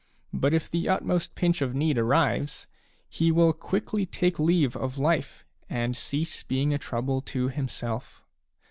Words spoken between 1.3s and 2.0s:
pinch of need